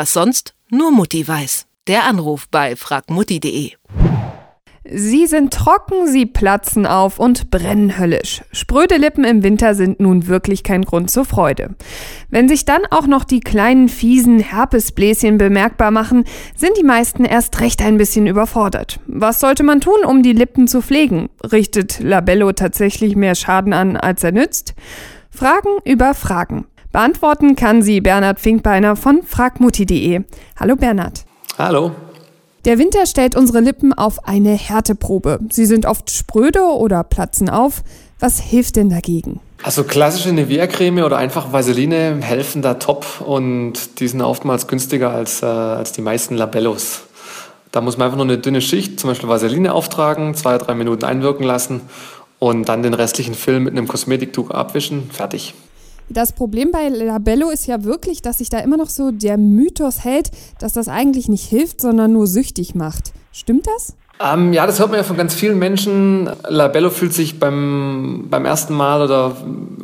[0.00, 1.66] Was sonst nur Mutti weiß.
[1.88, 3.72] Der Anruf bei fragmutti.de.
[4.88, 8.42] Sie sind trocken, sie platzen auf und brennen höllisch.
[8.52, 11.74] Spröde Lippen im Winter sind nun wirklich kein Grund zur Freude.
[12.30, 16.22] Wenn sich dann auch noch die kleinen fiesen Herpesbläschen bemerkbar machen,
[16.54, 19.00] sind die meisten erst recht ein bisschen überfordert.
[19.08, 21.28] Was sollte man tun, um die Lippen zu pflegen?
[21.50, 24.76] Richtet Labello tatsächlich mehr Schaden an, als er nützt?
[25.28, 26.68] Fragen über Fragen.
[26.92, 30.22] Beantworten kann sie Bernhard Finkbeiner von fragmutti.de.
[30.58, 31.24] Hallo Bernhard.
[31.58, 31.92] Hallo.
[32.64, 35.38] Der Winter stellt unsere Lippen auf eine Härteprobe.
[35.50, 37.82] Sie sind oft spröde oder platzen auf.
[38.20, 39.40] Was hilft denn dagegen?
[39.62, 45.42] Also klassische Nivea-Creme oder einfach Vaseline helfen da top und die sind oftmals günstiger als,
[45.42, 47.02] äh, als die meisten Labellos.
[47.70, 51.04] Da muss man einfach nur eine dünne Schicht, zum Beispiel Vaseline auftragen, zwei, drei Minuten
[51.04, 51.82] einwirken lassen
[52.38, 55.10] und dann den restlichen Film mit einem Kosmetiktuch abwischen.
[55.10, 55.54] Fertig.
[56.10, 60.04] Das Problem bei Labello ist ja wirklich, dass sich da immer noch so der Mythos
[60.04, 63.12] hält, dass das eigentlich nicht hilft, sondern nur süchtig macht.
[63.30, 63.94] Stimmt das?
[64.20, 66.28] Ähm, ja, das hört man ja von ganz vielen Menschen.
[66.48, 69.36] Labello fühlt sich beim, beim ersten Mal oder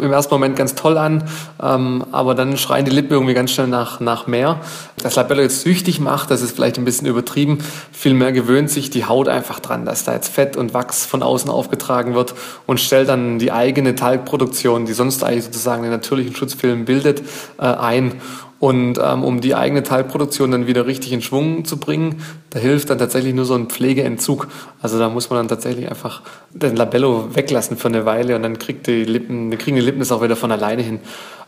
[0.00, 1.24] im ersten Moment ganz toll an,
[1.62, 4.60] ähm, aber dann schreien die Lippen irgendwie ganz schnell nach, nach mehr.
[5.02, 7.58] Dass Labello jetzt süchtig macht, das ist vielleicht ein bisschen übertrieben.
[7.92, 11.50] Vielmehr gewöhnt sich die Haut einfach dran, dass da jetzt Fett und Wachs von außen
[11.50, 12.34] aufgetragen wird
[12.66, 17.22] und stellt dann die eigene Talgproduktion, die sonst eigentlich sozusagen den natürlichen Schutzfilm bildet,
[17.58, 18.14] äh, ein.
[18.62, 22.90] Und ähm, um die eigene Teilproduktion dann wieder richtig in Schwung zu bringen, da hilft
[22.90, 24.46] dann tatsächlich nur so ein Pflegeentzug.
[24.80, 28.60] Also da muss man dann tatsächlich einfach den Labello weglassen für eine Weile und dann
[28.60, 31.00] kriegt die Lippen, dann kriegen die Lippen das auch wieder von alleine hin.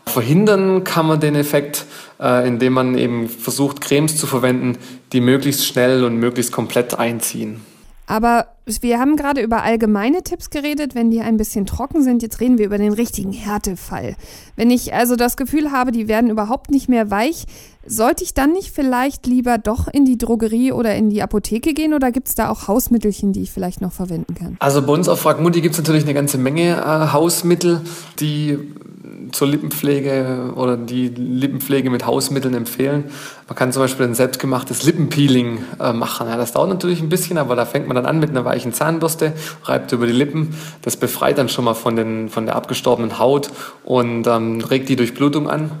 [0.05, 1.85] Verhindern kann man den Effekt,
[2.19, 4.77] äh, indem man eben versucht, Cremes zu verwenden,
[5.13, 7.61] die möglichst schnell und möglichst komplett einziehen.
[8.07, 12.23] Aber wir haben gerade über allgemeine Tipps geredet, wenn die ein bisschen trocken sind.
[12.23, 14.15] Jetzt reden wir über den richtigen Härtefall.
[14.55, 17.45] Wenn ich also das Gefühl habe, die werden überhaupt nicht mehr weich,
[17.85, 21.93] sollte ich dann nicht vielleicht lieber doch in die Drogerie oder in die Apotheke gehen
[21.93, 24.57] oder gibt es da auch Hausmittelchen, die ich vielleicht noch verwenden kann?
[24.59, 27.81] Also bei uns auf Fragmutti gibt es natürlich eine ganze Menge äh, Hausmittel,
[28.19, 28.57] die
[29.31, 33.05] zur Lippenpflege oder die Lippenpflege mit Hausmitteln empfehlen.
[33.47, 36.27] Man kann zum Beispiel ein selbstgemachtes Lippenpeeling äh, machen.
[36.27, 38.73] Ja, das dauert natürlich ein bisschen, aber da fängt man dann an mit einer weichen
[38.73, 40.55] Zahnbürste, reibt über die Lippen.
[40.81, 43.49] Das befreit dann schon mal von, den, von der abgestorbenen Haut
[43.83, 45.71] und ähm, regt die Durchblutung an.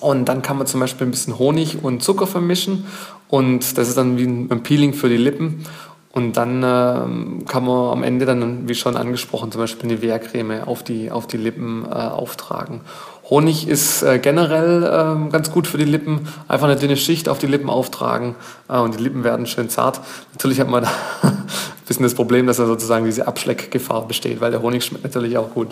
[0.00, 2.84] Und dann kann man zum Beispiel ein bisschen Honig und Zucker vermischen
[3.28, 5.64] und das ist dann wie ein Peeling für die Lippen.
[6.14, 10.62] Und dann äh, kann man am Ende dann, wie schon angesprochen, zum Beispiel eine Wehrcreme
[10.64, 12.82] auf die, auf die Lippen äh, auftragen.
[13.28, 16.28] Honig ist äh, generell äh, ganz gut für die Lippen.
[16.46, 18.36] Einfach eine dünne Schicht auf die Lippen auftragen
[18.68, 20.00] äh, und die Lippen werden schön zart.
[20.34, 20.90] Natürlich hat man da
[21.22, 21.42] ein
[21.88, 25.52] bisschen das Problem, dass da sozusagen diese Abschleckgefahr besteht, weil der Honig schmeckt natürlich auch
[25.52, 25.70] gut.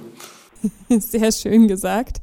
[0.88, 2.20] Sehr schön gesagt.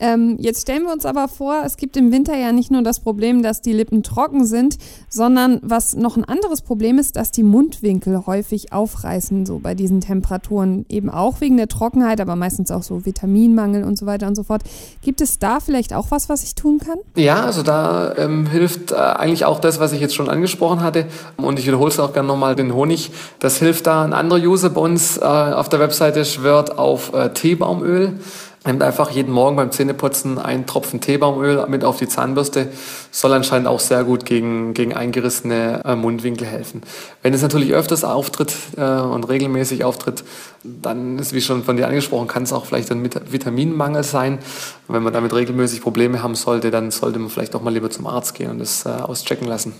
[0.00, 3.00] Ähm, jetzt stellen wir uns aber vor, es gibt im Winter ja nicht nur das
[3.00, 4.78] Problem, dass die Lippen trocken sind,
[5.10, 10.00] sondern was noch ein anderes Problem ist, dass die Mundwinkel häufig aufreißen, so bei diesen
[10.00, 10.86] Temperaturen.
[10.88, 14.42] Eben auch wegen der Trockenheit, aber meistens auch so Vitaminmangel und so weiter und so
[14.42, 14.62] fort.
[15.02, 16.98] Gibt es da vielleicht auch was, was ich tun kann?
[17.14, 21.06] Ja, also da ähm, hilft äh, eigentlich auch das, was ich jetzt schon angesprochen hatte.
[21.36, 23.10] Und ich wiederhole es auch gerne nochmal, den Honig.
[23.38, 24.04] Das hilft da.
[24.04, 28.18] Ein anderer User bei uns äh, auf der Webseite schwört auf äh, Teebaumöl.
[28.66, 32.68] Nimmt einfach jeden Morgen beim Zähneputzen einen Tropfen Teebaumöl mit auf die Zahnbürste.
[33.10, 36.82] Soll anscheinend auch sehr gut gegen, gegen eingerissene äh, Mundwinkel helfen.
[37.22, 40.24] Wenn es natürlich öfters auftritt äh, und regelmäßig auftritt,
[40.62, 44.40] dann ist, wie schon von dir angesprochen, kann es auch vielleicht ein Vitaminmangel sein.
[44.88, 48.06] wenn man damit regelmäßig Probleme haben sollte, dann sollte man vielleicht auch mal lieber zum
[48.06, 49.72] Arzt gehen und das äh, auschecken lassen.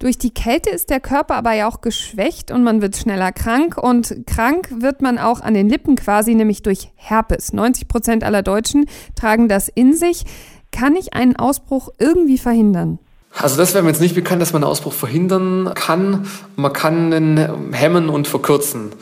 [0.00, 3.76] Durch die Kälte ist der Körper aber ja auch geschwächt und man wird schneller krank.
[3.76, 7.52] Und krank wird man auch an den Lippen quasi, nämlich durch Herpes.
[7.52, 10.24] 90 Prozent aller Deutschen tragen das in sich.
[10.72, 12.98] Kann ich einen Ausbruch irgendwie verhindern?
[13.36, 16.26] Also das wäre mir jetzt nicht bekannt, dass man einen Ausbruch verhindern kann.
[16.56, 18.92] Man kann ihn hemmen und verkürzen.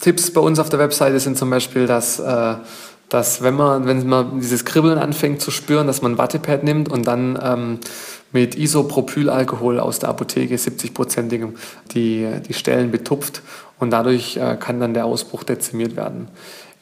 [0.00, 2.54] Tipps bei uns auf der Webseite sind zum Beispiel, dass, äh,
[3.08, 6.88] dass wenn man, wenn man dieses Kribbeln anfängt zu spüren, dass man ein Wattepad nimmt
[6.88, 7.78] und dann ähm,
[8.32, 11.54] mit Isopropylalkohol aus der Apotheke, 70-prozentigem,
[11.92, 13.42] die, die Stellen betupft
[13.78, 16.28] und dadurch äh, kann dann der Ausbruch dezimiert werden.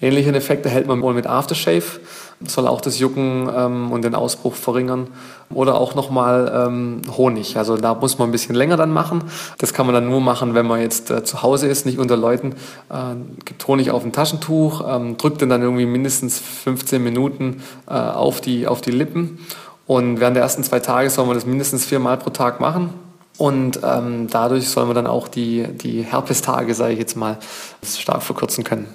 [0.00, 2.00] Ähnlichen Effekt erhält man wohl mit Aftershave,
[2.46, 5.08] soll auch das Jucken ähm, und den Ausbruch verringern.
[5.48, 7.56] Oder auch nochmal ähm, Honig.
[7.56, 9.22] Also da muss man ein bisschen länger dann machen.
[9.58, 12.16] Das kann man dann nur machen, wenn man jetzt äh, zu Hause ist, nicht unter
[12.16, 12.56] Leuten.
[12.90, 13.14] Äh,
[13.44, 18.42] gibt Honig auf ein Taschentuch, ähm, drückt den dann irgendwie mindestens 15 Minuten äh, auf,
[18.42, 19.38] die, auf die Lippen
[19.86, 22.94] und während der ersten zwei Tage soll man das mindestens viermal pro Tag machen.
[23.38, 27.38] Und ähm, dadurch soll man dann auch die, die Herpestage, sage ich jetzt mal,
[27.84, 28.86] stark verkürzen können.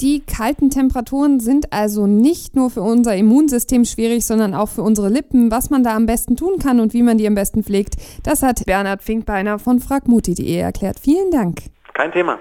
[0.00, 5.10] Die kalten Temperaturen sind also nicht nur für unser Immunsystem schwierig, sondern auch für unsere
[5.10, 5.50] Lippen.
[5.50, 8.42] Was man da am besten tun kann und wie man die am besten pflegt, das
[8.42, 10.98] hat Bernhard Finkbeiner von fragmutti.de erklärt.
[10.98, 11.64] Vielen Dank.
[11.92, 12.38] Kein Thema.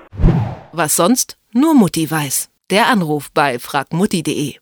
[0.71, 2.49] Was sonst nur Mutti weiß.
[2.69, 4.55] Der Anruf bei fragmutti.de.